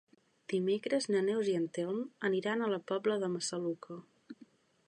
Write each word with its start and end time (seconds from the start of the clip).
Dimecres 0.53 1.07
na 1.15 1.21
Neus 1.27 1.51
i 1.51 1.53
en 1.59 1.69
Telm 1.79 2.01
aniran 2.31 2.65
a 2.69 2.73
la 2.75 2.83
Pobla 2.93 3.19
de 3.25 3.31
Massaluca. 3.37 4.03